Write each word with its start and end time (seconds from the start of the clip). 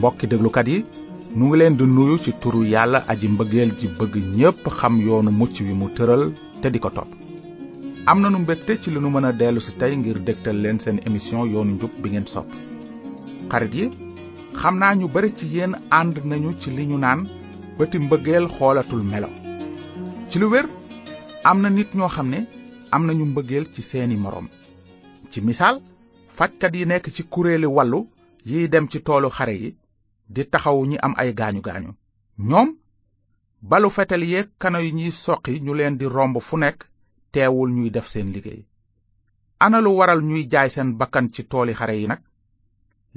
mbokki 0.00 0.26
déglukat 0.32 0.68
yi 0.72 0.78
nu 1.36 1.44
ngi 1.46 1.56
leen 1.58 1.74
di 1.76 1.84
nuyu 1.86 2.16
ci 2.24 2.30
turu 2.40 2.60
yàlla 2.72 2.98
aji 3.10 3.26
mbëggeel 3.32 3.70
ji 3.78 3.86
bëgg 3.98 4.14
ñépp 4.36 4.64
xam 4.78 4.94
yoonu 5.06 5.30
mucc 5.38 5.56
wi 5.66 5.74
mu 5.80 5.86
tëral 5.96 6.24
te 6.62 6.68
di 6.72 6.78
ko 6.84 6.88
topp 6.96 7.10
am 8.10 8.18
nanu 8.22 8.38
mbégte 8.42 8.72
ci 8.82 8.88
li 8.90 9.00
nu 9.00 9.08
mën 9.12 9.26
a 9.28 9.32
dellu 9.40 9.60
si 9.62 9.72
tey 9.80 9.92
ngir 9.96 10.16
dégtal 10.26 10.56
leen 10.62 10.78
seen 10.84 10.98
émission 11.06 11.44
yoonu 11.52 11.72
njub 11.76 11.92
bi 12.00 12.08
ngeen 12.10 12.26
sopp 12.34 12.48
xarit 13.52 13.74
yi 13.78 13.86
xam 14.60 14.74
naa 14.78 14.94
ñu 14.98 15.06
bari 15.14 15.30
ci 15.38 15.46
yéen 15.54 15.72
ànd 15.98 16.16
nañu 16.28 16.50
ci 16.60 16.68
li 16.76 16.84
ñu 16.88 16.98
naan 17.00 17.20
bëti 17.78 17.96
mbëggeel 18.04 18.46
xoolatul 18.54 19.02
melo 19.10 19.28
ci 20.30 20.36
lu 20.38 20.46
wér 20.52 20.64
am 21.48 21.58
na 21.60 21.68
nit 21.70 21.90
ñoo 21.96 22.08
xam 22.14 22.28
ne 22.32 22.38
am 22.94 23.02
nañu 23.06 23.24
mbëggeel 23.26 23.66
ci 23.74 23.82
seeni 23.90 24.16
moroom 24.22 24.48
ci 25.30 25.38
misaal 25.46 25.76
fajkat 26.36 26.72
yi 26.76 26.86
nekk 26.86 27.06
ci 27.14 27.22
kuréeli 27.32 27.68
yiy 28.48 28.68
dem 28.72 28.86
ci 28.88 28.98
toolu 29.06 29.28
xare 29.38 29.52
yi 29.62 29.70
di 30.34 30.42
taxawu 30.52 30.82
ñi 30.90 30.96
am 31.06 31.14
ay 31.22 31.30
gaañu 31.38 31.60
gaañu 31.68 31.90
ñoom 32.48 32.68
balu 33.70 33.88
fetal 33.96 34.22
yeeg 34.32 34.48
kano 34.60 34.78
yi 34.84 34.90
ñuy 34.98 35.12
soqi 35.24 35.52
ñu 35.64 35.72
leen 35.78 35.98
di 36.00 36.06
romb 36.16 36.36
fu 36.48 36.54
nekk 36.62 36.78
teewul 37.32 37.70
ñuy 37.76 37.90
def 37.94 38.06
seen 38.12 38.28
liggéey 38.34 38.62
analu 39.66 39.90
waral 39.98 40.20
ñuy 40.28 40.42
jaay 40.52 40.68
seen 40.74 40.88
bakkan 41.00 41.26
ci 41.34 41.42
tooli 41.50 41.72
xare 41.78 41.94
yi 42.00 42.06
nag 42.12 42.22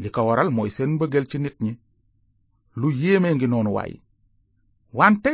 li 0.02 0.09
ko 0.16 0.20
waral 0.30 0.49
mooy 0.55 0.70
seen 0.76 0.91
mbëggeel 0.98 1.26
ci 1.31 1.38
nit 1.44 1.58
ñi 1.66 1.73
lu 2.80 2.88
yéeme 3.02 3.30
ngi 3.36 3.48
noonu 3.50 3.72
waay 3.77 3.94
wante 4.98 5.31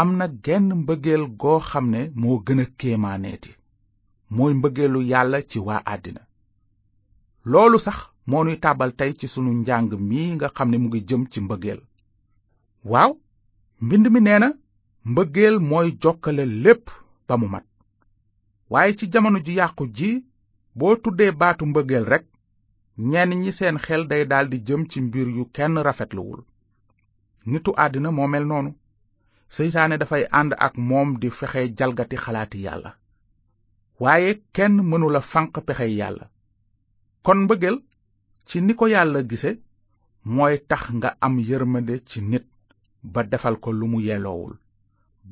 am 0.00 0.08
na 0.18 0.26
genn 0.44 0.68
mbëggeel 0.82 1.24
goo 1.40 1.60
xam 1.70 1.86
ne 1.94 2.00
moo 2.20 2.36
gën 2.46 2.60
a 2.64 2.66
kéemaaneeti 2.80 3.52
mooy 4.36 4.52
mbëggeelu 4.60 5.00
yàlla 5.10 5.38
ci 5.50 5.58
waa 5.66 5.80
àddina 5.94 6.22
loolu 7.50 7.78
sax 7.86 7.98
moo 8.30 8.40
nuy 8.44 8.56
tàbbal 8.64 8.90
tey 8.98 9.12
ci 9.18 9.26
sunu 9.32 9.50
njàng 9.60 9.86
mi 10.08 10.20
nga 10.36 10.48
xam 10.56 10.68
ne 10.70 10.76
mu 10.80 10.86
ngi 10.90 11.00
jëm 11.08 11.22
ci 11.32 11.38
mbëggeel 11.44 11.80
waaw 12.90 13.12
mbind 13.86 14.06
mi 14.12 14.20
nee 14.26 14.38
na 14.42 14.48
mbëggeel 15.10 15.56
mooy 15.70 15.88
jokkale 16.02 16.44
lépp 16.64 16.84
ba 17.26 17.34
mu 17.40 17.46
mat 17.54 17.66
waaye 18.72 18.90
ci 18.98 19.04
jamono 19.12 19.38
ju 19.46 19.52
yàqu 19.60 19.82
ji 19.96 20.10
boo 20.78 20.94
tuddee 21.02 21.32
baatu 21.40 21.62
mbëggeel 21.70 22.04
rekk 22.12 22.24
ñenn 23.10 23.30
ñi 23.42 23.50
seen 23.58 23.76
xel 23.84 24.02
day 24.10 24.22
daldi 24.30 24.56
jëm 24.66 24.82
ci 24.90 24.98
mbir 25.06 25.28
yu 25.36 25.44
kenn 25.56 25.74
rafetluwul 25.86 26.40
nitu 27.50 27.70
àddina 27.84 28.10
moo 28.16 28.28
mel 28.32 28.44
noonu 28.50 28.70
seytaane 29.54 29.96
dafay 30.00 30.22
ànd 30.38 30.52
ak 30.66 30.74
moom 30.88 31.08
di 31.20 31.28
fexe 31.38 31.62
jalgati 31.78 32.16
xalaati 32.24 32.58
yàlla 32.66 32.90
waaye 34.02 34.30
kenn 34.56 34.74
mënula 34.90 35.20
fanq 35.32 35.52
pexey 35.66 35.92
yàlla 36.00 36.26
kon 37.24 37.38
mbëggeel 37.46 37.78
ci 38.46 38.60
ni 38.62 38.74
ko 38.78 38.86
yàlla 38.88 39.20
gise 39.30 39.50
mooy 40.34 40.56
tax 40.70 40.82
nga 40.96 41.10
am 41.26 41.34
yërmande 41.48 41.94
ci 42.08 42.18
nit 42.30 42.46
ba 43.12 43.22
defal 43.32 43.56
ko 43.62 43.68
lu 43.78 43.86
mu 43.92 43.98
yelloowul 44.08 44.54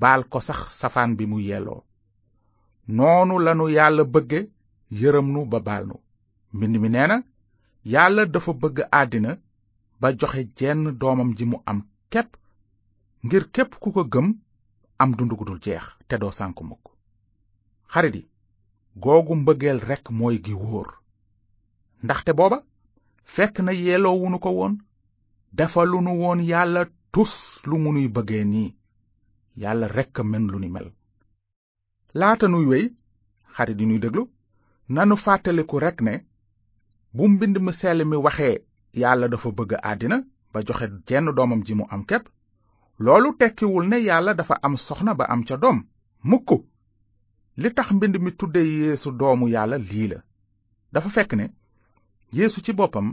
baal 0.03 0.23
ko 0.33 0.39
sax 0.49 0.59
safaan 0.81 1.13
bi 1.19 1.25
mu 1.31 1.39
yelloo 1.49 1.81
noonu 2.97 3.35
lanu 3.45 3.65
yàlla 3.77 4.03
bëgge 4.13 4.41
yërëm 5.01 5.29
nu 5.35 5.41
ba 5.53 5.59
baal 5.69 5.85
nu 5.91 5.97
mbind 6.57 6.77
mi 6.83 6.89
nee 6.95 7.07
na 7.11 7.19
yàlla 7.93 8.23
dafa 8.35 8.53
bëgg 8.63 8.77
àddina 9.01 9.31
ba 10.01 10.09
joxe 10.21 10.43
jenn 10.59 10.81
doomam 11.01 11.31
ji 11.39 11.45
mu 11.51 11.57
am 11.71 11.79
képp 12.13 12.31
ngir 13.25 13.45
képp 13.55 13.73
ku 13.83 13.93
ko 13.95 14.03
gëm 14.13 14.27
am 15.03 15.15
dund 15.15 15.33
gu 15.39 15.45
dul 15.45 15.61
jeex 15.63 15.85
te 16.09 16.19
doo 16.19 16.31
sànk 16.33 16.57
mukk 16.69 16.85
xarit 17.91 18.15
yi 18.15 18.25
googu 19.05 19.35
mbëggeel 19.43 19.79
rekk 19.89 20.07
mooy 20.19 20.37
gi 20.45 20.53
wóor 20.55 20.89
ndaxte 22.03 22.33
booba 22.35 22.59
fekk 23.25 23.59
na 23.65 23.73
yeelowunu 23.73 24.39
ko 24.39 24.51
woon 24.59 24.75
dafa 25.53 25.81
nu 25.87 26.13
woon 26.23 26.41
yàlla 26.53 26.85
tus 27.13 27.33
lu 27.69 27.77
mu 27.83 27.91
nuy 27.93 28.07
bëggee 28.15 28.45
nii 28.53 28.69
yàlla 29.63 29.87
rekk 29.97 30.17
mën 30.31 30.45
lu 30.53 30.59
ni 30.61 30.69
mel 30.75 30.87
laata 32.19 32.47
nuy 32.53 32.65
wey 32.73 32.85
xarit 33.55 33.81
yi 33.81 33.87
nuy 33.89 34.01
déglu 34.03 34.23
nanu 34.95 35.15
fàttaliku 35.25 35.77
rekk 35.85 35.99
ne 36.07 36.15
bu 37.17 37.25
mbind 37.33 37.57
mu 37.65 37.73
sell 37.81 38.01
mi 38.11 38.17
waxee 38.27 38.57
yàlla 39.03 39.27
dafa 39.33 39.49
bëgg 39.59 39.73
àddina 39.91 40.17
ba 40.53 40.59
joxe 40.67 40.87
jenn 41.09 41.27
doomam 41.37 41.61
ji 41.67 41.75
mu 41.79 41.85
am 41.95 42.03
képp 42.11 42.25
loolu 43.05 43.29
tekkiwul 43.39 43.87
ne 43.91 43.99
yàlla 44.09 44.33
dafa 44.39 44.55
am 44.67 44.75
soxna 44.87 45.13
ba 45.19 45.25
am 45.33 45.43
ca 45.49 45.57
doom 45.63 45.79
mukk 46.31 46.51
li 47.61 47.69
tax 47.77 47.89
mbind 47.97 48.17
mi 48.25 48.31
tudde 48.39 48.61
yeesu 48.73 49.09
doomu 49.21 49.47
yàlla 49.55 49.77
lii 49.89 50.09
la 50.13 50.19
dafa 50.93 51.09
fekk 51.17 51.33
ne 51.39 51.47
yéesu 52.39 52.59
ci 52.65 52.73
boppam 52.79 53.09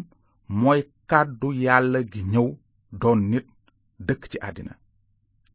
mooy 0.62 0.82
kàddu 1.12 1.50
yàlla 1.66 2.00
gi 2.12 2.22
ñëw 2.34 2.48
doon 3.02 3.20
nit 3.32 3.46
dëkk 4.08 4.24
ci 4.32 4.38
àddina 4.48 4.74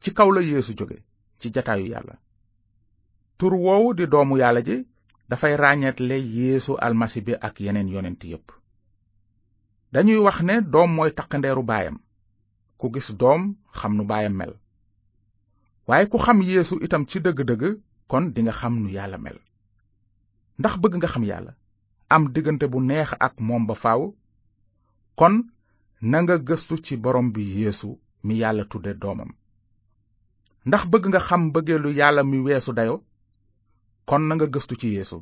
ci 0.03 0.09
kaw 0.19 0.28
la 0.32 0.41
yeesu 0.50 0.72
jóge 0.78 0.99
ci 1.41 1.47
jataayu 1.54 1.87
yàlla 1.94 2.15
tur 3.38 3.53
woowu 3.65 3.88
di 3.99 4.05
doomu 4.12 4.34
yàlla 4.43 4.60
ji 4.69 4.76
dafay 5.31 5.55
ràññetle 5.62 6.16
yeesu 6.37 6.72
almasi 6.87 7.21
bi 7.26 7.32
ak 7.47 7.55
yeneen 7.65 7.93
yonent 7.94 8.22
yépp 8.31 8.47
dañuy 9.93 10.19
wax 10.26 10.37
ne 10.49 10.55
doom 10.72 10.91
mooy 10.97 11.10
takkandeeru 11.19 11.62
baayam 11.71 11.97
ku 12.81 12.87
gis 12.94 13.09
doom 13.21 13.43
xam 13.78 13.93
nu 13.99 14.05
baayam 14.10 14.34
mel 14.41 14.53
waaye 15.88 16.05
ku 16.12 16.19
xam 16.25 16.38
yéesu 16.49 16.75
itam 16.87 17.03
ci 17.10 17.19
dëgg-dëgg 17.25 17.62
kon 18.10 18.25
dinga 18.34 18.53
xam 18.60 18.72
nu 18.82 18.88
yàlla 18.97 19.19
mel 19.26 19.38
ndax 20.59 20.75
bëgg 20.82 20.94
nga 20.99 21.09
xam 21.12 21.25
yàlla 21.31 21.53
am 22.15 22.25
diggante 22.33 22.67
bu 22.71 22.81
neex 22.81 23.11
ak 23.19 23.34
moom 23.41 23.67
ba 23.67 23.75
faaw 23.75 24.03
kon 25.19 25.34
nanga 26.11 26.37
gëstu 26.47 26.75
ci 26.84 26.94
borom 27.03 27.28
bi 27.34 27.43
yéesu 27.59 27.91
mi 28.25 28.34
yàlla 28.43 28.65
tudde 28.71 28.93
doomam 29.03 29.31
ndax 30.67 30.83
bëgg 30.91 31.05
nga 31.09 31.21
xam 31.27 31.43
mbëggeelu 31.49 31.91
yàlla 31.99 32.22
mi 32.31 32.39
weesu 32.44 32.71
dayo 32.78 32.97
kon 34.09 34.22
nanga 34.28 34.47
gëstu 34.55 34.75
ci 34.81 34.89
yeesu 34.97 35.19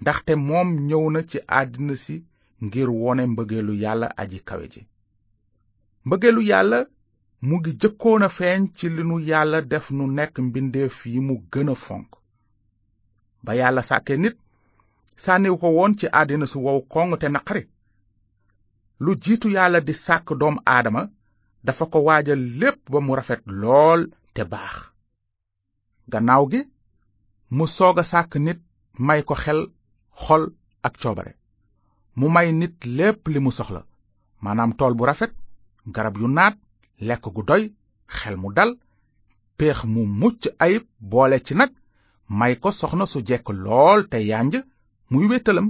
ndaxte 0.00 0.32
moom 0.48 0.68
ñëw 0.88 1.04
na 1.12 1.20
ci 1.30 1.38
àddina 1.58 1.94
si 2.04 2.16
ngir 2.64 2.88
wone 3.00 3.22
mbëggeelu 3.32 3.72
yàlla 3.84 4.06
aji 4.22 4.38
kawe 4.48 4.66
ji 4.72 4.82
mbëggeelu 6.06 6.40
yàlla 6.50 6.78
mu 7.46 7.54
ngi 7.58 7.70
jëkkoon 7.80 8.22
a 8.22 8.28
feeñ 8.36 8.60
ci 8.76 8.86
li 8.94 9.02
nu 9.08 9.16
yàlla 9.30 9.58
def 9.70 9.86
nu 9.96 10.04
nekk 10.16 10.34
mbindeef 10.46 10.96
yi 11.10 11.18
mu 11.26 11.34
gën 11.52 11.68
a 11.68 11.74
fonk 11.84 12.08
ba 13.44 13.52
yàlla 13.60 13.82
sàkke 13.88 14.14
nit 14.22 14.36
sànniw 15.24 15.56
ko 15.60 15.68
woon 15.76 15.92
ci 15.98 16.06
àddina 16.20 16.46
su 16.52 16.58
wow 16.64 16.78
koŋ 16.92 17.08
te 17.20 17.26
naqari 17.34 17.62
lu 19.04 19.10
jiitu 19.22 19.48
yàlla 19.56 19.80
di 19.86 19.94
sàkk 20.04 20.26
doom 20.40 20.56
aadama 20.72 21.02
dafa 21.66 21.84
ko 21.92 21.98
waajal 22.08 22.40
lépp 22.60 22.80
ba 22.92 22.98
mu 23.06 23.12
rafet 23.18 23.42
lool 23.60 24.00
te 24.34 24.42
baax 24.52 24.76
gannaaw 26.12 26.44
gi 26.52 26.60
mu 27.56 27.64
soog 27.76 27.96
a 28.00 28.04
sàkk 28.12 28.32
nit 28.46 28.60
may 29.06 29.20
ko 29.28 29.34
xel 29.42 29.60
xol 30.24 30.42
ak 30.86 30.94
coobare 31.02 31.32
mu 32.18 32.26
may 32.34 32.48
nit 32.60 32.76
lépp 32.98 33.22
li 33.32 33.40
mu 33.44 33.50
soxla 33.58 33.82
maanaam 34.42 34.72
tool 34.78 34.94
bu 34.98 35.04
rafet 35.08 35.32
garab 35.94 36.16
yu 36.20 36.28
naat 36.28 36.56
lekk 37.08 37.24
gu 37.34 37.42
doy 37.50 37.62
xel 38.16 38.36
mu 38.42 38.48
dal 38.56 38.70
péex 39.58 39.78
mu 39.94 40.02
mucc 40.20 40.40
ayib 40.64 40.82
boole 41.10 41.36
ci 41.46 41.54
nag 41.54 41.70
may 42.38 42.56
ko 42.62 42.70
soxna 42.72 43.06
su 43.06 43.18
jekk 43.28 43.46
lool 43.64 44.00
te 44.12 44.18
yanj 44.30 44.54
muy 45.14 45.24
wéttalam 45.32 45.68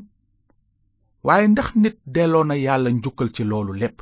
waaye 1.26 1.46
ndax 1.52 1.68
nit 1.82 1.96
delloo 2.14 2.42
na 2.48 2.54
yàlla 2.66 2.90
njukkal 2.98 3.28
ci 3.34 3.42
loolu 3.50 3.72
lépp 3.82 3.98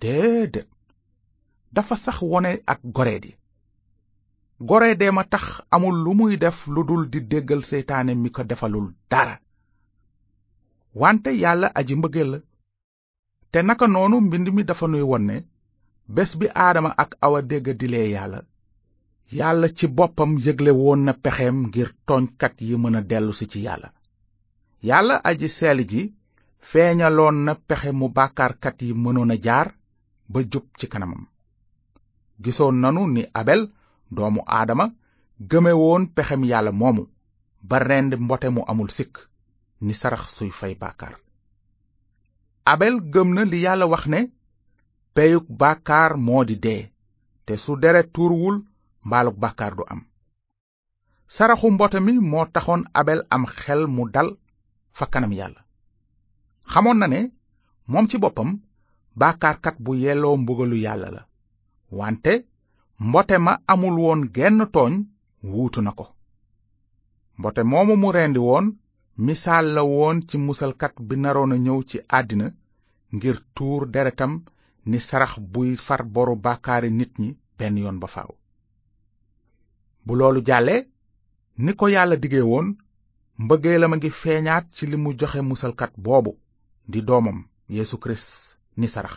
déedéet 0.00 0.54
dafa 1.74 1.94
sax 2.04 2.18
wone 2.30 2.50
ak 2.72 2.80
goreedi 2.96 3.32
goreedee 4.68 5.10
ma 5.16 5.24
tax 5.32 5.44
amul 5.74 5.96
lu 6.04 6.10
muy 6.18 6.34
def 6.42 6.58
lu 6.74 6.80
dul 6.88 7.02
di 7.12 7.20
déggal 7.30 7.62
seytaane 7.70 8.12
mi 8.22 8.28
ko 8.36 8.42
defalul 8.50 8.86
dara 9.10 9.34
wante 11.00 11.30
yàlla 11.42 11.68
aji 11.78 11.94
mbëggeel 11.98 12.30
la 12.32 12.38
te 13.52 13.58
naka 13.68 13.86
noonu 13.92 14.16
mbind 14.26 14.46
mi 14.56 14.62
dafa 14.68 14.86
nuy 14.88 15.04
won 15.10 15.24
ne 15.28 15.36
bés 16.14 16.30
bi 16.38 16.46
aadama 16.64 16.90
ak 17.02 17.10
awa 17.26 17.40
dégg 17.50 17.66
dilee 17.80 18.08
yàlla 18.16 18.40
yàlla 19.38 19.66
ci 19.76 19.86
boppam 19.96 20.30
yëgle 20.44 20.70
woon 20.80 21.00
na 21.06 21.12
pexeem 21.22 21.56
ngir 21.66 21.88
tooñkat 22.06 22.54
yi 22.66 22.74
mën 22.82 22.96
a 22.96 23.00
dellusi 23.10 23.46
ci 23.52 23.60
yàlla 23.68 23.88
yàlla 24.82 25.16
aji 25.24 25.48
seel 25.48 25.78
ji 25.88 26.02
feeñaloon 26.70 27.36
na 27.44 27.52
pexe 27.68 27.92
mu 27.92 28.08
bàkkaarkat 28.16 28.82
yi 28.82 28.92
mënoon 29.04 29.30
a 29.30 29.36
jaar 29.44 29.68
ba 30.32 30.40
jub 30.52 30.64
ci 30.78 30.86
kanamam 30.88 31.26
gisoon 32.44 32.80
nanu 32.80 33.06
ni 33.08 33.22
abel 33.34 33.60
doomu 34.16 34.40
aadama 34.46 34.86
gëme 35.50 35.72
woon 35.72 36.04
pexem 36.14 36.44
yàlla 36.44 36.72
moomu 36.72 37.04
ba 37.68 37.78
rend 37.78 38.12
mbote 38.24 38.48
mu 38.54 38.62
amul 38.70 38.90
sikk 38.96 39.14
ni 39.84 39.92
sarax 40.00 40.22
suy 40.36 40.50
fay 40.50 40.74
bàkkaar 40.80 41.14
abel 42.72 42.94
gëm 43.12 43.28
na 43.34 43.42
li 43.50 43.58
yàlla 43.64 43.86
wax 43.92 44.04
ne 44.12 44.20
peyug 45.14 45.46
bàkkaar 45.60 46.12
moo 46.26 46.44
di 46.48 46.56
dee 46.64 46.82
te 47.46 47.52
su 47.64 47.72
deret 47.82 48.08
tuuruwul 48.14 48.58
mbaalug 49.06 49.36
bàkkaar 49.42 49.74
du 49.76 49.82
am 49.92 50.00
saraxu 51.34 51.68
mbote 51.70 51.98
mi 52.00 52.12
moo 52.30 52.46
taxoon 52.54 52.82
abel 53.00 53.20
am 53.34 53.44
xel 53.58 53.86
mu 53.86 54.04
dal 54.14 54.30
fa 54.98 55.06
kanam 55.14 55.32
yàlla 55.38 55.60
xamoon 56.72 56.98
na 57.00 57.06
ne 57.14 57.20
moom 57.90 58.06
ci 58.10 58.16
boppam 58.24 58.50
baakaarkat 59.20 59.76
bu 59.84 59.90
yelloo 60.04 60.36
mbugalu 60.42 60.76
yàlla 60.86 61.08
la 61.16 61.22
wante 61.98 62.32
mbote 63.06 63.36
ma 63.46 63.52
amul 63.72 63.96
woon 64.04 64.20
genn 64.36 64.58
tooñ 64.74 64.92
wuutu 65.52 65.80
na 65.86 65.92
ko 65.98 66.06
mbote 67.38 67.62
moomu 67.70 67.94
mu 68.02 68.08
rendi 68.16 68.40
woon 68.48 68.66
misaal 69.26 69.66
la 69.76 69.82
woon 69.94 70.16
ci 70.28 70.36
musalkat 70.46 70.94
bi 71.08 71.14
naroon 71.22 71.54
a 71.54 71.56
ñëw 71.64 71.78
ci 71.88 71.96
àddina 72.18 72.46
ngir 73.14 73.36
tuur 73.54 73.82
deretam 73.94 74.32
ni 74.88 74.98
sarax 75.08 75.32
buy 75.52 75.70
far 75.86 76.02
boru 76.14 76.34
bàkkaari 76.44 76.90
nit 76.98 77.12
ñi 77.22 77.28
benn 77.58 77.76
yoon 77.82 77.98
ba 78.02 78.08
bu 80.04 80.12
loolu 80.18 80.40
jàllee 80.48 80.80
ni 81.64 81.70
ko 81.78 81.84
yàlla 81.94 82.16
dige 82.22 82.40
woon 82.52 82.68
mbëggeelam 83.44 83.92
a 83.94 83.96
ngi 83.98 84.10
feeñaat 84.20 84.64
ci 84.76 84.84
li 84.90 84.96
mu 85.02 85.10
joxe 85.20 85.40
musalkat 85.50 85.92
boobu 86.04 86.32
di 86.92 87.00
doomam 87.08 87.38
yéesu 87.76 87.96
Kirist 88.02 88.30
ni 88.80 88.86
sarax 88.94 89.16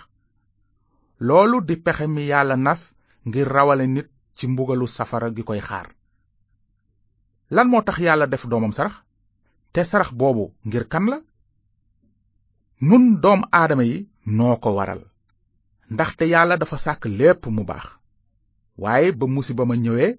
loolu 1.27 1.57
di 1.67 1.75
pexe 1.85 2.05
mi 2.15 2.21
yàlla 2.31 2.55
nas 2.65 2.81
ngir 3.27 3.47
rawale 3.55 3.85
nit 3.95 4.07
ci 4.37 4.43
mbugalu 4.51 4.85
safara 4.95 5.27
gi 5.35 5.43
koy 5.49 5.61
xaar 5.67 5.87
lan 7.55 7.67
moo 7.69 7.81
tax 7.87 7.97
yàlla 8.07 8.25
def 8.31 8.43
doomam 8.51 8.73
sarax 8.77 8.95
te 9.73 9.81
sarax 9.89 10.09
boobu 10.19 10.45
ngir 10.67 10.85
kan 10.91 11.05
la 11.11 11.17
nun 12.87 13.03
doom 13.23 13.41
aadama 13.59 13.83
yi 13.89 13.97
noo 14.37 14.55
ko 14.63 14.69
waral 14.77 15.01
ndaxte 15.93 16.23
yàlla 16.33 16.55
dafa 16.61 16.77
sàkk 16.85 17.03
lépp 17.19 17.43
mu 17.55 17.63
baax 17.69 17.87
waaye 18.81 19.09
ba 19.19 19.25
musiba 19.35 19.63
ma 19.69 19.75
ñëwee 19.83 20.11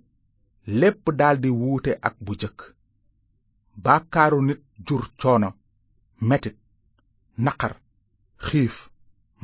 lépp 0.81 1.03
daldi 1.19 1.49
wuute 1.61 1.93
ak 2.09 2.15
bu 2.25 2.33
jëkk 2.43 2.59
baakaaru 3.77 4.41
nit 4.47 4.61
jur 4.87 5.03
coono 5.21 5.49
metit 6.29 6.57
naqar 7.45 7.73
xiif 8.47 8.75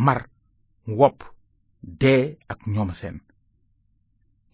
mar 0.06 0.18
wopp 0.98 1.18
dee 2.00 2.24
ak 2.52 2.60
ñoom 2.72 2.90
seen 2.98 3.16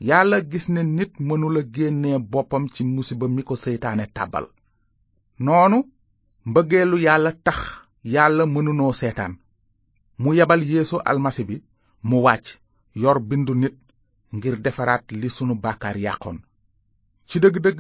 yàlla 0.09 0.37
gis 0.51 0.67
ne 0.75 0.81
nit 0.99 1.13
mënula 1.29 1.61
génne 1.75 2.11
boppam 2.33 2.65
ci 2.75 2.83
musiba 2.95 3.27
mi 3.35 3.43
ko 3.49 3.55
seytaane 3.65 4.05
tàbbal 4.17 4.47
noonu 5.45 5.79
mbëggeelu 6.49 6.97
yàlla 7.07 7.31
tax 7.47 7.59
yàlla 8.15 8.43
mënunoo 8.55 8.93
seetaan 9.01 9.33
mu 10.21 10.29
yebal 10.39 10.63
yéesu 10.71 10.97
almasi 11.11 11.43
bi 11.49 11.57
mu 12.09 12.17
wàcc 12.27 12.47
yor 13.03 13.17
bindu 13.29 13.53
nit 13.63 13.75
ngir 14.37 14.55
defaraat 14.65 15.05
li 15.21 15.29
sunu 15.37 15.55
bàkkaar 15.65 15.97
yàqoon 16.07 16.39
ci 17.29 17.37
dëgg-dëgg 17.43 17.79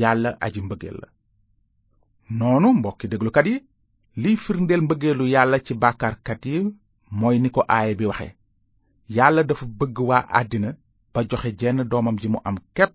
yàlla 0.00 0.28
aji 0.44 0.60
mbëggeel 0.66 0.96
la 1.02 1.08
noonu 2.28 2.72
mbokki 2.74 3.06
déglukat 3.08 3.46
yi 3.46 3.56
liy 4.22 4.36
firndeel 4.44 4.80
mbëggeelu 4.84 5.24
yàlla 5.34 5.58
ci 5.66 5.74
bàkkaarkat 5.82 6.42
yi 6.52 6.58
mooy 7.20 7.38
ni 7.40 7.48
ko 7.54 7.60
aaya 7.76 7.94
bi 7.98 8.06
waxe 8.10 8.28
yàlla 9.16 9.42
dafa 9.46 9.66
bëgg 9.78 9.96
waa 10.08 10.26
àddina 10.40 10.70
ba 11.12 11.20
joxe 11.30 11.50
jenn 11.60 11.84
doomam 11.90 12.16
ji 12.20 12.28
mu 12.28 12.38
am 12.48 12.56
képp 12.74 12.94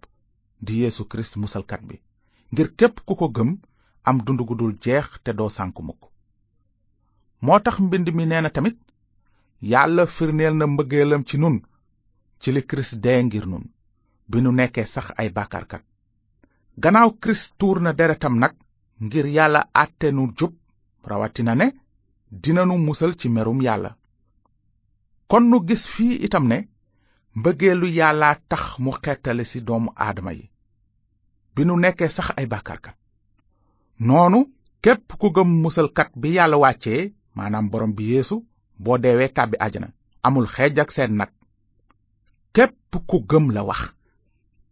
di 0.65 0.73
yeesu 0.81 1.03
kirist 1.09 1.35
musalkat 1.39 1.81
bi 1.87 1.95
ngir 2.51 2.67
képp 2.75 2.95
ku 3.05 3.15
ko 3.15 3.27
gëm 3.35 3.49
am 4.03 4.17
dund 4.25 4.39
dul 4.59 4.73
jeex 4.83 5.05
te 5.23 5.31
doo 5.33 5.49
sànku 5.57 5.81
mukk 5.87 6.01
moo 7.45 7.59
tax 7.59 7.75
mbind 7.79 8.07
mi 8.17 8.25
nee 8.25 8.41
na 8.41 8.49
tamit 8.49 8.77
yàlla 9.71 10.05
firndeel 10.07 10.55
na 10.57 10.65
mbëggeelam 10.67 11.23
ci 11.27 11.37
nun 11.37 11.57
ci 12.41 12.51
li 12.51 12.61
kirist 12.65 12.99
dee 13.03 13.23
ngir 13.23 13.45
nun 13.47 13.63
bi 14.29 14.41
nu 14.41 14.51
nekkee 14.51 14.85
sax 14.85 15.05
ay 15.19 15.29
bàkkaarkat 15.31 15.83
gannaaw 16.81 17.09
kirist 17.21 17.55
tuur 17.59 17.77
na 17.81 17.91
deretam 17.93 18.35
nag 18.39 18.53
ngir 19.05 19.25
yàlla 19.37 19.61
àtte 19.83 20.07
nu 20.15 20.23
jub 20.37 20.53
rawatina 21.09 21.53
ne 21.59 21.67
dina 22.41 22.63
nu 22.69 22.75
musal 22.85 23.11
ci 23.19 23.27
merum 23.35 23.59
yàlla 23.67 23.91
kon 25.29 25.43
nu 25.49 25.57
gis 25.67 25.83
fii 25.93 26.15
itam 26.25 26.45
ne 26.51 26.59
mbëggeelu 27.37 27.87
yàlla 27.99 28.29
tax 28.49 28.63
mu 28.83 28.91
xettale 29.03 29.43
ci 29.51 29.57
doomu 29.67 29.89
aadama 30.05 30.31
yi 30.37 30.45
bi 31.53 31.61
nu 31.67 31.73
nekkee 31.83 32.09
sax 32.15 32.27
ay 32.39 32.45
bàkkaarkat 32.51 32.95
noonu 34.07 34.39
képp 34.83 35.05
ku 35.21 35.27
gëm 35.35 35.49
musalkat 35.63 36.09
bi 36.21 36.27
yàlla 36.37 36.57
wàccee 36.63 37.01
maanaam 37.35 37.65
borom 37.71 37.91
bi 37.97 38.03
yéesu 38.11 38.35
boo 38.83 38.97
deewee 39.03 39.29
tàbbi 39.37 39.55
àjjana 39.65 39.87
amul 40.25 40.47
xeej 40.55 40.75
ak 40.83 40.89
seen 40.95 41.11
nag 41.19 41.31
képp 42.55 42.89
ku 43.09 43.17
gëm 43.29 43.45
la 43.55 43.61
wax 43.69 43.81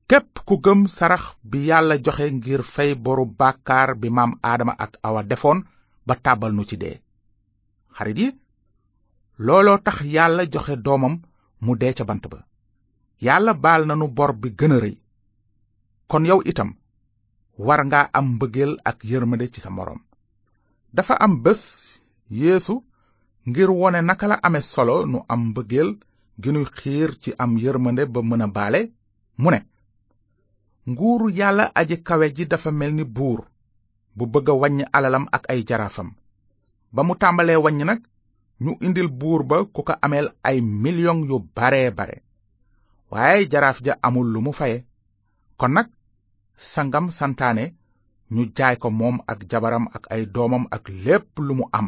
képp 0.10 0.38
ku 0.48 0.56
gëm 0.66 0.80
sarax 0.92 1.24
bi 1.50 1.58
yàlla 1.70 1.96
joxe 2.06 2.26
ngir 2.38 2.62
fay 2.74 2.92
boru 3.04 3.26
bàkkaar 3.40 3.90
bi 4.02 4.08
maam 4.18 4.32
aadama 4.50 4.74
ak 4.86 4.92
awa 5.08 5.22
defoon 5.32 5.60
ba 6.08 6.14
tàbbal 6.26 6.52
nu 6.56 6.64
ci 6.70 6.76
dee 6.82 6.96
xarit 7.96 8.18
yi 8.22 8.28
looloo 9.46 9.78
tax 9.86 9.98
yàlla 10.16 10.44
joxe 10.54 10.74
doomam 10.86 11.16
mu 11.64 11.72
dee 11.82 11.94
ca 11.98 12.04
bant 12.10 12.24
ba 12.32 12.40
yàlla 13.26 13.52
baal 13.64 13.82
na 13.88 13.94
nu 14.00 14.08
bor 14.18 14.32
bi 14.42 14.50
gën 14.60 14.74
a 14.78 14.80
rëy 14.84 14.96
kon 16.10 16.24
yow 16.30 16.40
itam 16.52 16.70
war 17.66 17.82
nga 17.88 18.00
am 18.18 18.26
mbëggeel 18.36 18.72
ak 18.90 18.98
yërmande 19.10 19.46
ci 19.54 19.60
sa 19.64 19.70
moroom 19.78 20.02
dafa 20.96 21.14
am 21.26 21.34
bés 21.44 21.62
yéesu 22.40 22.76
ngir 23.50 23.70
wone 23.80 24.00
naka 24.10 24.26
la 24.32 24.36
ame 24.46 24.62
solo 24.74 24.96
nu 25.12 25.18
am 25.34 25.42
mbëggeel 25.52 25.90
gi 26.42 26.50
nuy 26.54 26.68
xiir 26.78 27.10
ci 27.22 27.30
am 27.44 27.52
yërmande 27.64 28.04
ba 28.14 28.20
mën 28.30 28.44
a 28.46 28.48
baale 28.58 28.82
mu 29.44 29.50
ne 29.56 29.60
nguuru 30.88 31.30
yàlla 31.30 31.72
aji 31.76 31.98
kawe 32.04 32.30
ji 32.36 32.46
dafa 32.48 32.72
mel 32.72 32.92
ni 32.96 33.04
buur 33.16 33.40
bu 34.16 34.24
bëgg 34.34 34.48
a 34.54 34.60
wàññi 34.62 34.86
alalam 34.98 35.26
ak 35.36 35.44
ay 35.52 35.62
jaraafam 35.70 36.10
ba 36.94 37.02
mu 37.08 37.14
tàmbalee 37.22 37.60
wàññi 37.66 37.86
nag 37.90 38.02
ñu 38.64 38.72
indil 38.86 39.10
buur 39.20 39.42
ba 39.50 39.58
ku 39.76 39.82
ko 39.88 39.94
ameel 40.06 40.28
ay 40.50 40.58
million 40.84 41.18
yu 41.30 41.38
baree 41.56 41.90
bare 41.98 42.16
waaye 43.12 43.44
jaraaf 43.52 43.78
ja 43.86 43.94
amul 44.08 44.28
lu 44.34 44.40
mu 44.46 44.52
faye 44.60 44.78
kon 45.60 45.72
nag 45.76 45.88
sangam 46.72 47.06
santaane 47.18 47.66
ñu 48.34 48.44
jaay 48.58 48.76
ko 48.82 48.88
moom 49.00 49.18
ak 49.32 49.40
jabaram 49.52 49.86
ak 49.96 50.04
ay 50.14 50.24
doomam 50.34 50.66
ak 50.76 50.84
lépp 51.06 51.30
lu 51.48 51.54
mu 51.60 51.66
am 51.80 51.88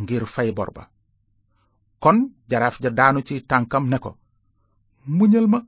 ngir 0.00 0.24
fay 0.34 0.50
bor 0.56 0.70
ba 0.76 0.82
kon 2.02 2.18
jaraaf 2.50 2.76
ja 2.82 2.90
daanu 2.98 3.20
ci 3.28 3.34
tànkam 3.50 3.84
ne 3.90 3.98
ko 4.04 4.10
muñal 5.16 5.46
ma 5.52 5.58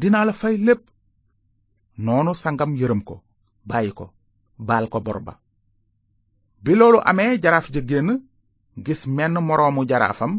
dinaa 0.00 0.24
la 0.26 0.32
fay 0.42 0.56
lépp 0.68 0.82
noonu 2.06 2.32
sangam 2.42 2.70
yërëm 2.80 3.00
ko 3.08 3.14
bàyyi 3.70 3.92
ko 3.98 4.04
baal 4.68 4.84
ko 4.92 4.98
bor 5.06 5.18
ba 5.26 5.32
bi 6.64 6.72
loolu 6.80 6.98
amee 7.10 7.32
jaraaf 7.44 7.66
ja 7.74 7.80
génn 7.90 8.10
gis 8.86 9.02
menn 9.16 9.34
moroomu 9.48 9.82
jaraafam 9.90 10.32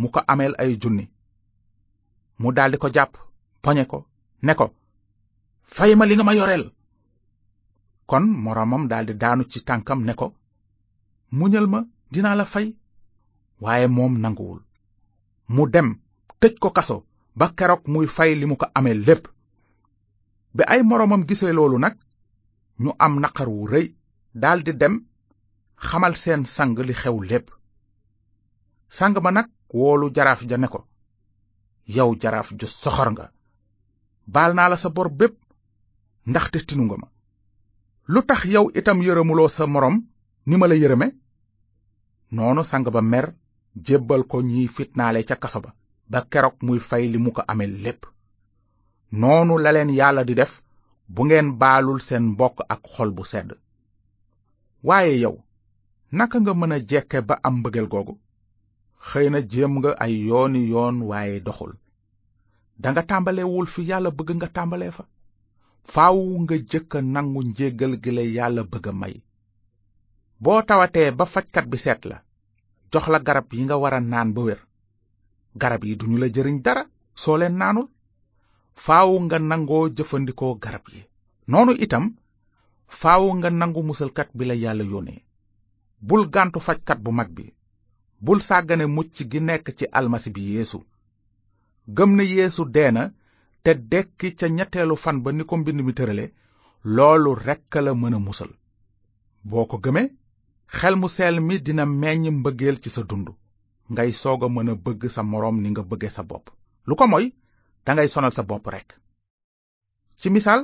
mu 0.00 0.06
ko 0.14 0.20
ameel 0.32 0.52
ay 0.62 0.70
junni 0.82 1.04
mu 2.40 2.48
daldi 2.56 2.76
ko 2.82 2.88
jàpp 2.96 3.12
poñe 3.62 3.84
ko 3.92 3.98
ne 4.46 4.52
ko 4.60 4.66
fay 5.74 5.90
ma 5.98 6.04
li 6.06 6.14
nga 6.16 6.24
ma 6.26 6.34
yoreel 6.38 6.64
kon 8.10 8.24
moroomam 8.44 8.82
daldi 8.92 9.12
daanu 9.22 9.42
ci 9.52 9.58
tànkam 9.68 10.00
ne 10.06 10.14
ko 10.20 10.26
muñal 11.38 11.66
ma 11.72 11.80
dinaa 12.12 12.38
la 12.38 12.44
fay 12.54 12.66
waaye 13.64 13.86
moom 13.96 14.14
nanguwul 14.22 14.60
mu 15.54 15.62
dem 15.74 15.88
tëj 16.40 16.54
ko 16.62 16.68
kaso 16.76 16.96
ba 17.38 17.46
keroog 17.56 17.82
muy 17.92 18.06
fay 18.16 18.30
li 18.36 18.46
mu 18.50 18.56
ko 18.60 18.66
amee 18.78 18.96
lépp 19.06 19.24
bi 20.56 20.62
ay 20.72 20.82
moroomam 20.86 21.22
gisee 21.28 21.52
loolu 21.58 21.78
nag 21.78 21.94
ñu 22.84 22.90
am 23.04 23.14
naqar 23.22 23.48
wu 23.54 23.66
rëy 23.72 23.86
daldi 24.42 24.72
dem 24.80 24.94
xamal 25.88 26.14
seen 26.22 26.42
sang 26.56 26.72
li 26.86 26.94
xew 27.02 27.16
lépp 27.30 27.46
sang 28.98 29.14
ma 29.24 29.30
nag 29.30 29.48
woolu 29.78 30.06
jaraaf 30.16 30.40
ja 30.50 30.56
ne 30.58 30.68
ko 30.74 30.80
yow 31.96 32.10
jaraaf 32.22 32.48
ju 32.58 32.66
soxor 32.82 33.08
nga 33.12 33.26
baal 34.32 34.52
naa 34.54 34.68
la 34.70 34.76
sa 34.76 34.88
bor 34.96 35.08
bépp 35.20 35.34
ndaxte 36.30 36.58
tinu 36.68 36.84
nga 36.86 36.96
ma 37.02 37.08
lu 38.12 38.20
tax 38.28 38.40
yow 38.54 38.66
itam 38.78 38.98
yërëmuloo 39.06 39.48
sa 39.56 39.64
moroom 39.66 39.96
ni 40.46 40.56
ma 40.56 40.66
la 40.68 40.74
yërëme 40.82 41.08
noonu 42.36 42.62
sang 42.64 42.86
ba 42.94 43.02
mer 43.02 43.26
jébbal 43.86 44.22
ko 44.30 44.36
ñiy 44.42 44.68
fitnaale 44.76 45.26
ca 45.28 45.36
kaso 45.42 45.60
ba 45.64 45.70
ba 46.10 46.18
keroog 46.32 46.56
muy 46.66 46.80
fay 46.88 47.04
li 47.10 47.18
mu 47.24 47.30
ko 47.36 47.42
amee 47.52 47.70
lépp 47.84 48.02
noonu 49.20 49.58
la 49.58 49.70
leen 49.72 49.90
yàlla 49.98 50.22
di 50.26 50.34
def 50.34 50.52
bu 51.14 51.20
ngeen 51.24 51.48
baalul 51.60 52.00
seen 52.06 52.22
mbokk 52.28 52.56
ak 52.68 52.82
xol 52.94 53.10
bu 53.16 53.24
sedd 53.32 53.50
waaye 54.86 55.14
yow 55.24 55.34
naka 56.16 56.36
nga 56.40 56.52
mën 56.56 56.72
a 56.76 56.78
jekke 56.90 57.18
ba 57.28 57.34
am 57.46 57.54
mbëggeel 57.60 57.88
googu 57.92 58.14
xëy 59.08 59.26
na 59.30 59.38
jéem 59.50 59.72
nga 59.78 59.90
ay 60.04 60.14
yooni 60.28 60.60
yoon 60.72 60.96
waaye 61.10 61.40
doxul 61.46 61.72
danga 62.82 63.02
tàmbalewul 63.10 63.66
fi 63.74 63.82
yàlla 63.88 64.10
bëgg 64.16 64.30
nga 64.36 64.48
tàmbalee 64.56 64.92
fa 64.98 65.04
faw 65.92 66.16
nga 66.42 66.56
jëkka 66.70 66.98
a 66.98 67.06
nangu 67.14 67.40
njéggal 67.46 67.92
gi 68.02 68.10
la 68.16 68.22
yàlla 68.36 68.62
bëgg 68.72 68.86
may 69.00 69.14
boo 70.42 70.60
tawatee 70.68 71.10
ba 71.18 71.24
fajkat 71.32 71.66
bi 71.70 71.78
seet 71.84 72.00
la 72.10 72.16
jox 72.90 73.04
la 73.12 73.18
garab 73.26 73.46
yi 73.52 73.62
nga 73.64 73.76
war 73.82 73.94
a 73.94 74.00
naan 74.00 74.30
ba 74.34 74.40
wér 74.46 74.60
garab 75.60 75.82
yi 75.84 75.94
duñu 75.98 76.16
la 76.20 76.28
jëriñ 76.34 76.56
dara 76.66 76.82
soo 77.22 77.36
leen 77.38 77.56
naanul 77.60 77.88
faaw 78.84 79.10
nga 79.26 79.38
nangoo 79.48 79.82
jëfandikoo 79.96 80.54
garab 80.64 80.84
yi 80.94 81.00
noonu 81.50 81.72
itam 81.84 82.04
faaw 83.00 83.24
nga 83.38 83.48
nangu 83.60 83.80
musalkat 83.88 84.28
bi 84.36 84.44
la 84.48 84.54
yàlla 84.62 84.84
yónnee 84.92 85.20
bul 86.06 86.24
gàntu 86.34 86.58
fajkat 86.66 86.98
bu 87.04 87.10
mag 87.18 87.30
bi 87.36 87.44
bul 88.24 88.40
sàggane 88.48 88.84
mucc 88.96 89.14
gi 89.30 89.38
nekk 89.48 89.66
ci 89.78 89.84
almasi 89.98 90.28
bi 90.34 90.42
yéesu 90.50 90.78
gëm 91.96 92.10
na 92.16 92.22
yéesu 92.32 92.62
dee 92.74 92.90
na 92.96 93.02
te 93.64 93.70
dekki 93.90 94.28
ca 94.38 94.46
ñetteelu 94.56 94.94
fan 95.02 95.16
ba 95.22 95.30
ni 95.32 95.44
ko 95.48 95.54
mbind 95.60 95.80
mi 95.86 95.92
tërale 95.98 96.24
loolu 96.96 97.30
rekk 97.46 97.72
la 97.84 97.92
mën 98.00 98.14
a 98.18 98.20
musal 98.26 98.50
boo 99.48 99.64
ko 99.70 99.76
gëmee 99.84 100.06
xel 100.76 100.94
mu 101.00 101.08
seel 101.16 101.36
mi 101.46 101.54
dina 101.66 101.84
meññ 102.00 102.24
mbëggeel 102.40 102.76
ci 102.82 102.90
sa 102.94 103.02
dund 103.10 103.26
ngay 103.92 104.10
soog 104.22 104.40
a 104.44 104.48
mën 104.54 104.70
a 104.72 104.74
bëgg 104.84 105.02
sa 105.14 105.22
moroom 105.30 105.56
ni 105.60 105.68
nga 105.70 105.82
bëgge 105.90 106.08
sa 106.16 106.22
bopp 106.30 106.44
lu 106.88 106.94
ko 107.00 107.04
moy 107.12 107.26
dangay 107.84 108.08
sonal 108.08 108.32
sa 108.32 108.42
bopp 108.48 108.64
rekk 108.72 108.90
ci 110.20 110.30
misaal 110.32 110.62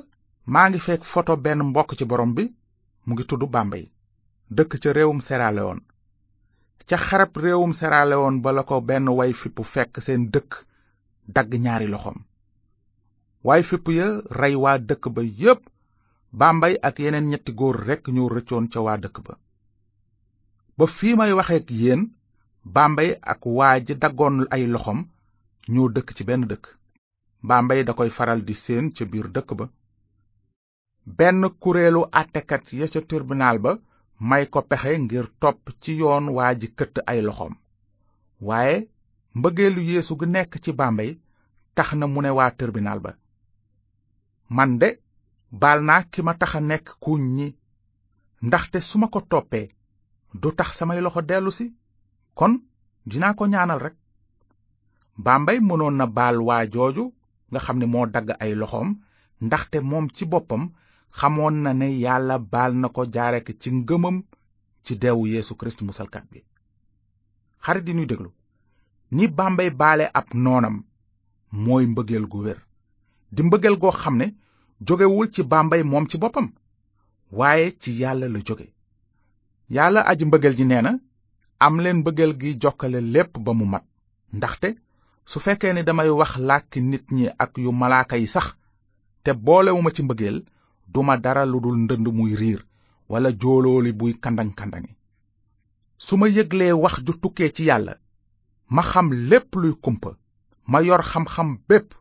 maa 0.52 0.68
ngi 0.68 0.80
fekk 0.86 1.02
foto 1.12 1.36
benn 1.44 1.62
mbokk 1.70 1.92
ci 1.98 2.04
borom 2.10 2.32
bi 2.36 2.44
mu 3.06 3.12
ngi 3.14 3.24
tudd 3.28 3.44
Bambey 3.54 3.84
dëkk 4.56 4.72
ca 4.82 4.90
réewum 4.92 5.20
Sierra 5.20 5.48
ca 6.88 6.96
xarab 7.06 7.36
réewum 7.44 7.72
Sierra 7.76 8.04
Leone 8.06 8.40
ba 8.44 8.52
la 8.52 8.62
ko 8.62 8.80
benn 8.80 9.08
way 9.08 9.32
fippu 9.40 9.62
fekk 9.64 10.00
seen 10.04 10.30
dëkk 10.34 10.52
dagg 11.34 11.50
ñaari 11.64 11.86
loxoom 11.92 12.18
waay 13.44 13.62
fipp 13.62 13.88
ya 13.88 14.08
rey 14.40 14.54
waa 14.54 14.78
dëkk 14.78 15.04
ba 15.14 15.22
yépp 15.22 15.60
Bambey 16.32 16.74
ak 16.82 16.98
yeneen 16.98 17.28
ñetti 17.30 17.52
góor 17.52 17.76
rekk 17.86 18.08
ñoo 18.08 18.28
rëccoon 18.28 18.68
ca 18.72 18.80
waa 18.80 18.96
dëkk 18.96 19.16
ba 19.26 19.34
ba 20.78 20.86
fii 20.86 21.14
may 21.16 21.32
waxeek 21.32 21.70
yéen 21.70 22.08
Bambey 22.64 23.12
ak 23.22 23.44
waa 23.46 23.76
ji 23.80 23.94
daggoon 23.94 24.46
ay 24.50 24.66
loxoom 24.66 25.04
ñoo 25.68 25.88
dëkk 25.88 26.14
ci 26.16 26.24
benn 26.24 26.48
dëkk 26.48 26.79
mbaamba 27.42 27.76
da 27.84 27.92
koy 27.94 28.10
faral 28.12 28.42
di 28.44 28.54
séen 28.54 28.86
ca 28.96 29.04
biir 29.10 29.26
dëkk 29.32 29.50
ba 29.58 29.66
benn 31.18 31.40
kureelu 31.62 32.02
àttekat 32.20 32.64
ya 32.80 32.86
ca 32.92 33.00
tribunal 33.08 33.58
ba 33.58 33.72
may 34.28 34.44
ko 34.52 34.60
pexe 34.62 34.98
ngir 34.98 35.26
topp 35.40 35.64
ci 35.80 35.92
yoon 36.00 36.28
waa 36.36 36.52
ji 36.60 36.68
këtt 36.78 36.96
ay 37.06 37.20
loxoom 37.22 37.54
waaye 38.48 38.78
mbëggeelu 39.38 39.80
yéesu 39.88 40.12
gu 40.18 40.26
nekk 40.26 40.52
ci 40.62 40.70
bàmbey 40.72 41.18
tax 41.74 41.88
na 41.98 42.06
mu 42.06 42.20
ne 42.22 42.30
waa 42.38 42.50
tribunal 42.58 43.00
ba 43.04 43.12
man 44.56 44.78
de 44.80 44.88
baal 45.60 45.80
naa 45.88 46.02
ki 46.12 46.20
ma 46.26 46.34
tax 46.40 46.52
a 46.56 46.60
nekk 46.60 46.86
kuñ 47.02 47.22
ñi 47.36 47.48
ndaxte 48.46 48.78
su 48.88 48.98
ma 48.98 49.08
ko 49.08 49.20
toppee 49.30 49.66
du 50.40 50.48
tax 50.58 50.68
samay 50.76 51.00
loxo 51.00 51.20
dellusi 51.28 51.66
kon 52.38 52.52
dinaa 53.10 53.34
ko 53.38 53.44
ñaanal 53.52 53.80
rekk 53.84 53.96
bàmbey 55.24 55.58
mënoon 55.68 55.94
na 55.98 56.06
baal 56.16 56.36
waa 56.48 56.64
jooju 56.74 57.04
nga 57.52 57.60
xam 57.64 57.76
ne 57.80 57.86
moo 57.92 58.04
dagg 58.14 58.28
ay 58.42 58.52
loxoom 58.60 58.88
ndaxte 59.46 59.78
moom 59.90 60.06
ci 60.16 60.24
boppam 60.32 60.62
xamoon 61.18 61.54
na 61.64 61.70
ne 61.80 61.86
yàlla 62.04 62.36
baal 62.52 62.72
na 62.80 62.88
ko 62.96 63.02
jaare 63.14 63.38
ko 63.46 63.52
ci 63.60 63.68
ngëmam 63.78 64.16
ci 64.84 64.92
deewu 65.02 65.22
yéesu 65.32 65.52
Kirist 65.58 65.80
musalkat 65.88 66.24
bi 66.30 66.38
xarit 67.64 67.86
yi 67.88 67.94
ñuy 67.96 68.08
déglu 68.10 68.30
ni 69.16 69.24
Bambey 69.38 69.70
baale 69.80 70.04
ab 70.18 70.26
noonam 70.44 70.76
mooy 71.64 71.84
mbëggeel 71.92 72.26
gu 72.32 72.38
wér 72.46 72.60
di 73.34 73.40
mbëggeel 73.46 73.76
goo 73.82 73.92
xam 74.02 74.14
ne 74.20 74.26
jógewul 74.86 75.28
ci 75.34 75.40
Bambey 75.52 75.82
moom 75.90 76.04
ci 76.10 76.16
boppam 76.22 76.46
waaye 77.38 77.66
ci 77.82 77.90
yàlla 78.00 78.26
la 78.32 78.38
jóge 78.46 78.66
yàlla 79.76 80.00
aji 80.10 80.24
mbëggeel 80.26 80.54
ji 80.58 80.64
nee 80.70 80.82
na 80.86 80.92
am 81.64 81.74
leen 81.82 81.98
mbëggeel 82.02 82.32
gi 82.40 82.50
jokkale 82.62 82.98
lépp 83.14 83.32
ba 83.44 83.52
mu 83.58 83.66
mat 83.72 83.84
ndaxte 84.36 84.68
su 85.30 85.38
fekkee 85.42 85.70
ni 85.74 85.82
damay 85.88 86.08
wax 86.20 86.32
làkki 86.48 86.80
nit 86.90 87.04
ñi 87.16 87.26
ak 87.44 87.52
yu 87.62 87.70
malaaka 87.80 88.16
yi 88.20 88.26
sax 88.34 88.46
te 89.24 89.30
boolewuma 89.44 89.90
ci 89.94 90.02
mbëggeel 90.02 90.38
duma 90.92 91.14
dara 91.24 91.42
lu 91.52 91.60
dul 91.64 91.76
ndënd 91.84 92.06
muy 92.18 92.32
riir 92.40 92.60
walla 93.10 93.30
joolooli 93.40 93.92
buy 94.00 94.12
kandang-kandangi 94.24 94.92
su 96.06 96.16
ma 96.18 96.26
yëglee 96.36 96.72
wax 96.82 96.94
ju 97.06 97.12
tukkee 97.22 97.50
ci 97.56 97.62
yàlla 97.70 97.94
ma 98.74 98.82
xam 98.82 99.06
lépp 99.30 99.50
luy 99.60 99.74
kumpa 99.84 100.10
ma 100.72 100.78
yor 100.82 101.02
xam-xam 101.10 101.48
bépp 101.68 101.94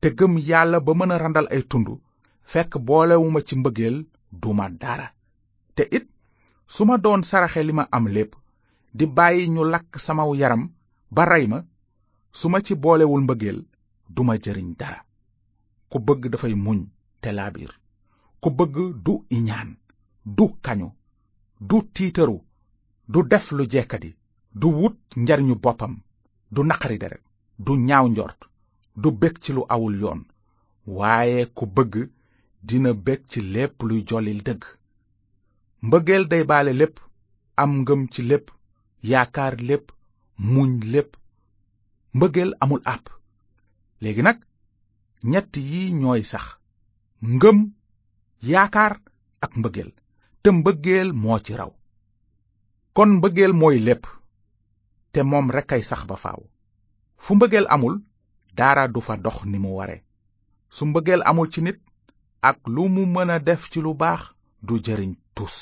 te 0.00 0.08
gëm 0.18 0.36
yàlla 0.48 0.80
ba 0.84 0.92
mën 0.94 1.12
a 1.14 1.18
randal 1.18 1.48
ay 1.50 1.62
tund 1.70 1.88
fekk 2.52 2.76
boolewuma 2.86 3.40
ci 3.48 3.56
mbëggeel 3.56 4.04
duma 4.42 4.68
dara 4.80 5.08
te 5.74 5.82
it 5.96 6.06
su 6.74 6.84
ma 6.84 6.96
doon 6.98 7.22
saraxe 7.24 7.62
li 7.64 7.72
ma 7.72 7.88
am 7.96 8.06
lépp 8.08 8.32
di 8.92 9.06
bàyyi 9.16 9.48
ñu 9.54 9.64
lakk 9.64 9.96
samaw 10.06 10.34
yaram 10.40 10.62
ba 11.14 11.24
rey 11.24 11.46
ma 11.48 11.64
su 12.40 12.46
ma 12.52 12.58
ci 12.66 12.72
boolewul 12.82 13.22
mbëggeel 13.24 13.58
duma 14.14 14.34
jëriñ 14.44 14.68
dara 14.80 15.00
ku 15.90 15.96
bëgg 16.06 16.22
dafay 16.32 16.54
muñ 16.64 16.78
te 17.22 17.28
laabiir 17.36 17.72
ku 18.42 18.48
bëgg 18.58 18.74
du 19.04 19.12
iñaan 19.38 19.70
du 20.36 20.44
kañu 20.64 20.88
du 21.68 21.76
tiitaru 21.94 22.36
du 23.12 23.18
def 23.30 23.46
lu 23.56 23.62
jekkadi 23.72 24.10
du 24.60 24.66
wut 24.80 24.96
njariñu 25.22 25.54
boppam 25.64 25.94
du 26.54 26.60
naqari 26.68 26.96
deret 27.02 27.24
du 27.64 27.72
ñaaw 27.88 28.04
njort 28.14 28.40
du 29.02 29.08
bég 29.20 29.34
ci 29.42 29.50
lu 29.56 29.62
awul 29.74 29.94
yoon 30.02 30.20
waaye 30.96 31.40
ku 31.56 31.64
bëgg 31.76 31.94
dina 32.68 32.90
bég 33.06 33.20
ci 33.30 33.40
lépp 33.54 33.74
luy 33.88 34.00
jollil 34.08 34.40
dëgg 34.46 34.62
mbëggeel 35.86 36.24
day 36.30 36.44
baale 36.50 36.72
lépp 36.80 36.96
am 37.62 37.70
ngëm 37.80 38.02
ci 38.12 38.20
lépp 38.30 38.46
yaakaar 39.10 39.54
lépp 39.68 39.86
muñ 40.54 40.70
lépp 40.94 41.10
mbëggeel 42.16 42.52
amul 42.64 42.82
àpp 42.94 43.04
léegi 44.02 44.22
nag 44.24 44.38
ñett 45.32 45.52
yi 45.70 45.80
ñooy 46.00 46.22
sax 46.32 46.44
ngëm 47.34 47.58
yaakaar 48.50 48.94
ak 49.44 49.52
mbëggeel 49.60 49.90
te 50.42 50.48
mbëggeel 50.58 51.08
moo 51.22 51.38
ci 51.44 51.52
raw 51.60 51.72
kon 52.96 53.10
mbëggeel 53.18 53.52
mooy 53.60 53.76
lépp 53.86 54.04
te 55.12 55.20
moom 55.30 55.46
rek 55.54 55.66
kay 55.70 55.82
sax 55.90 56.02
ba 56.08 56.16
faaw 56.24 56.40
fu 57.24 57.30
mbëggeel 57.36 57.66
amul 57.74 57.94
dara 58.58 58.84
du 58.94 59.00
fa 59.06 59.14
dox 59.24 59.36
ni 59.50 59.58
mu 59.64 59.70
ware 59.78 59.96
su 60.76 60.82
mbëggeel 60.90 61.22
amul 61.30 61.48
ci 61.52 61.60
nit 61.64 61.78
ak 62.50 62.56
lu 62.74 62.82
mu 62.94 63.02
mën 63.14 63.30
a 63.36 63.38
def 63.48 63.62
ci 63.72 63.78
lu 63.84 63.90
baax 64.02 64.22
du 64.66 64.74
jëriñ 64.84 65.12
tus 65.36 65.54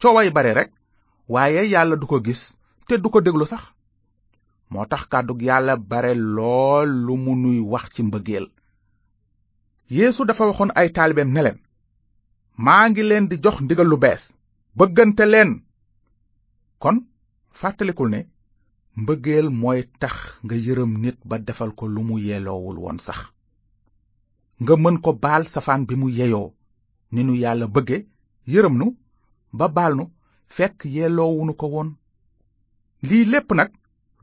cooway 0.00 0.28
bare 0.36 0.52
rek 0.58 0.70
waaye 1.32 1.60
yàlla 1.72 1.96
du 2.00 2.06
ko 2.10 2.16
gis 2.26 2.42
te 2.86 2.94
du 3.02 3.08
ko 3.14 3.20
déglu 3.26 3.46
sax 3.52 3.64
moo 4.72 4.84
tax 4.90 5.02
kàddu 5.12 5.34
yàlla 5.48 5.76
bare 5.76 6.12
lool 6.14 6.88
lu 7.04 7.16
mu 7.24 7.32
nuy 7.42 7.58
wax 7.72 7.84
ci 7.94 8.00
mbëggeel 8.08 8.46
yéesu 9.96 10.22
dafa 10.26 10.44
waxoon 10.48 10.72
ay 10.80 10.88
taalibeem 10.96 11.30
ne 11.32 11.40
maa 12.64 12.88
ngi 12.88 13.02
leen 13.08 13.28
di 13.30 13.36
jox 13.44 13.56
ndigal 13.64 13.88
lu 13.90 13.96
bees 14.04 14.22
bëggante 14.78 15.24
leen 15.32 15.50
kon 16.82 16.96
fàttalikul 17.60 18.08
ne 18.10 18.20
mbëggeel 19.00 19.46
mooy 19.60 19.80
tax 20.00 20.14
nga 20.44 20.54
yërëm 20.66 20.92
nit 21.02 21.18
ba 21.28 21.36
defal 21.46 21.70
ko 21.78 21.84
lu 21.94 22.00
mu 22.08 22.16
yeloowul 22.26 22.78
woon 22.82 22.98
sax 23.06 23.18
nga 24.62 24.74
mën 24.82 24.96
ko 25.04 25.10
baal 25.24 25.44
safaan 25.52 25.82
bi 25.88 25.94
mu 26.00 26.08
yeyoo 26.18 26.50
ni 27.12 27.20
nu 27.24 27.32
yàlla 27.42 27.66
bëgge 27.74 27.96
yërëm 28.52 28.76
nu 28.80 28.86
ba 29.58 29.66
baal 29.76 29.94
nu 29.96 30.04
fekk 30.56 30.76
yeloowunu 30.94 31.52
ko 31.60 31.66
woon 31.74 31.88
lii 33.08 33.24
lépp 33.32 33.48
nag 33.54 33.70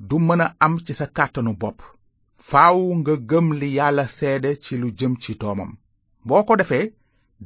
du 0.09 0.15
mën 0.19 0.41
a 0.43 0.47
am 0.65 0.73
ci 0.85 0.93
sa 0.99 1.05
kàttanu 1.17 1.51
bopp 1.61 1.79
faw 2.49 2.77
nga 2.99 3.13
gëm 3.29 3.47
li 3.59 3.67
yàlla 3.77 4.03
seede 4.17 4.49
ci 4.63 4.73
lu 4.81 4.87
jëm 4.99 5.13
ci 5.23 5.31
doomam 5.41 5.71
boo 6.27 6.41
ko 6.47 6.53
defee 6.61 6.85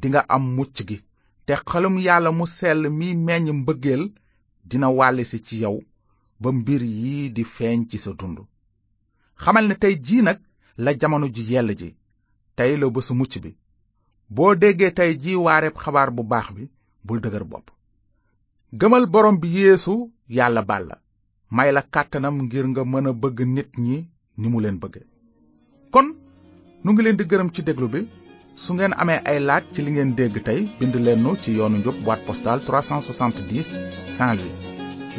dinga 0.02 0.22
am 0.36 0.44
mucc 0.58 0.76
gi 0.88 0.98
te 1.46 1.54
xelum 1.70 1.96
yàlla 2.06 2.30
mu 2.38 2.46
sell 2.58 2.82
mi 2.98 3.08
meññ 3.26 3.48
mbëggeel 3.62 4.04
dina 4.70 4.88
wàllisi 4.98 5.40
ci 5.48 5.56
yow 5.64 5.78
ba 6.42 6.50
mbir 6.60 6.82
yi 7.02 7.18
di 7.36 7.44
feeñ 7.56 7.80
ci 7.90 7.98
sa 8.04 8.12
dund 8.20 8.38
xamal 9.44 9.66
ne 9.68 9.76
tey 9.84 9.96
jii 10.06 10.24
nag 10.28 10.40
la 10.84 10.92
jamono 11.00 11.28
ji 11.36 11.44
yell 11.52 11.70
ji 11.80 11.90
tey 12.58 12.72
la 12.80 12.86
bésu 12.94 13.14
mucc 13.20 13.34
bi 13.44 13.52
boo 14.36 14.52
déggee 14.62 14.92
tey 14.98 15.12
ji 15.24 15.32
xabaar 15.84 16.10
bu 16.16 16.24
baax 16.32 16.48
bi 16.56 16.64
bul 17.06 17.20
dëgër 17.24 17.46
bopp 17.52 17.68
gëmal 18.80 19.06
borom 19.14 19.36
bi 19.42 19.48
yéesu 19.58 19.94
yàlla 20.38 20.64
balla 20.72 20.98
may 21.50 21.72
la 21.72 21.82
kàttanam 21.94 22.42
ngir 22.44 22.66
nga 22.70 22.84
mën 22.84 23.08
a 23.08 23.12
bëgg 23.22 23.39
nit 23.56 23.72
ñi 23.77 23.98
ni 24.39 24.48
mu 24.50 24.60
leen 24.62 24.77
bëgge 24.80 25.01
kon 25.94 26.08
nu 26.84 26.89
ngi 26.92 27.04
leen 27.04 27.18
di 27.18 27.24
gërëm 27.32 27.50
ci 27.54 27.62
déglu 27.63 27.88
bi 27.94 28.01
su 28.63 28.70
ngeen 28.74 28.94
amee 29.01 29.22
ay 29.30 29.39
laaj 29.48 29.63
ci 29.74 29.80
li 29.82 29.92
ngeen 29.94 30.16
dégg 30.18 30.36
tey 30.48 30.60
bind 30.80 30.96
leen 31.06 31.24
nu 31.24 31.32
ci 31.42 31.51
yoonu 31.58 31.77
njub 31.77 31.96
boîte 32.06 32.25
postale 32.27 32.60
370 32.60 33.63
Saint-Louis 34.18 34.58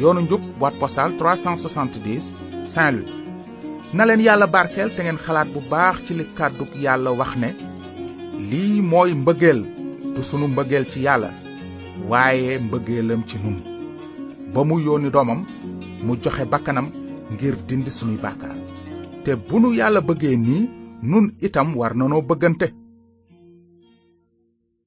yoonu 0.01 0.21
njub 0.21 0.41
boîte 0.59 0.79
postale 0.81 1.17
370 1.17 2.33
Saint-Louis 2.73 3.11
na 3.95 4.05
leen 4.05 4.21
yàlla 4.27 4.47
barkeel 4.53 4.89
te 4.95 5.01
ngeen 5.03 5.17
xalaat 5.25 5.49
bu 5.53 5.59
baax 5.71 5.97
ci 6.05 6.13
li 6.13 6.25
kàddu 6.37 6.65
yàlla 6.85 7.09
wax 7.19 7.33
ne 7.41 7.49
lii 8.49 8.81
mooy 8.91 9.11
mbëggeel 9.15 9.61
du 10.15 10.21
sunu 10.29 10.45
mbëggeel 10.49 10.85
ci 10.91 10.99
yàlla 11.05 11.29
waaye 12.09 12.51
mbëggeelam 12.61 13.23
ci 13.29 13.37
nun 13.43 13.57
ba 14.53 14.59
mu 14.63 14.75
yónni 14.85 15.09
doomam 15.15 15.41
mu 16.05 16.13
joxe 16.23 16.43
bakkanam 16.53 16.87
ngir 17.33 17.55
dindi 17.67 17.91
sunuy 17.97 18.17
bàkkaar 18.25 18.57
te 19.23 19.31
bu 19.47 19.55
nu 19.61 19.69
yàlla 19.79 20.01
bëggee 20.07 20.37
nii 20.47 20.61
nun 21.09 21.25
itam 21.47 21.67
war 21.79 21.93
nanoo 21.99 22.21
bëggante 22.29 22.67